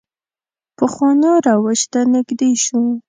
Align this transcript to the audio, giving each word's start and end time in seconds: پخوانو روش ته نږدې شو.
پخوانو 0.77 1.31
روش 1.47 1.81
ته 1.91 1.99
نږدې 2.13 2.51
شو. 2.63 2.81